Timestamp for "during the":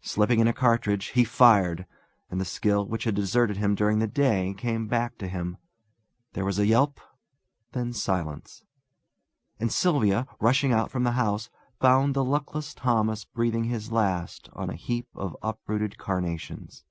3.74-4.06